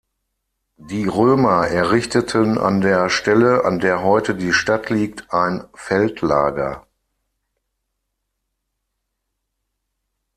Die 0.77 1.05
Römer 1.05 1.67
errichteten 1.67 2.57
an 2.57 2.81
der 2.81 3.07
Stelle, 3.11 3.65
an 3.65 3.77
der 3.77 4.01
heute 4.01 4.33
die 4.33 4.51
Stadt 4.51 4.89
liegt, 4.89 5.31
ein 5.31 5.63
Feldlager. 5.75 6.87